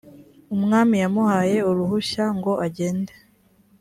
[0.55, 3.13] umwami yamuhaye uruhushya ngo ajyende.